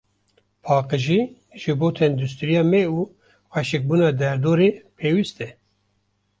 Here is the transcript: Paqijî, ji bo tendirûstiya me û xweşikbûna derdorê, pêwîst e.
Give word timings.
Paqijî, 0.63 1.21
ji 1.61 1.71
bo 1.79 1.87
tendirûstiya 1.97 2.63
me 2.71 2.83
û 2.97 2.99
xweşikbûna 3.51 4.09
derdorê, 4.21 4.69
pêwîst 4.97 5.37
e. 5.47 5.49